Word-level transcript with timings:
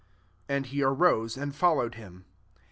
*' 0.27 0.49
And 0.49 0.65
he 0.65 0.81
arose 0.81 1.37
and 1.37 1.53
followed 1.53 1.93
him. 1.93 2.25